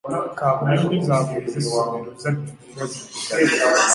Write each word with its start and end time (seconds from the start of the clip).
Kaabuyonjo 0.37 0.87
zaabwe 1.07 1.37
ez'essomero 1.45 2.11
zajjula 2.21 2.53
era 2.71 2.85
ziddugala. 2.91 3.81